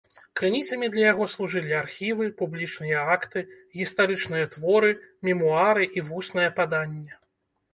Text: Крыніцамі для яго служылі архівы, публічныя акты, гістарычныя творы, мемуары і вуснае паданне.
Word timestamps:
Крыніцамі 0.39 0.87
для 0.95 1.03
яго 1.13 1.25
служылі 1.33 1.75
архівы, 1.81 2.25
публічныя 2.39 3.03
акты, 3.17 3.39
гістарычныя 3.83 4.45
творы, 4.57 4.91
мемуары 5.29 5.83
і 5.99 6.07
вуснае 6.09 6.49
паданне. 6.63 7.13